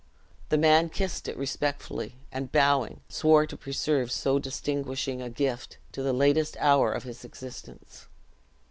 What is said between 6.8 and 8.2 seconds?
of his existence.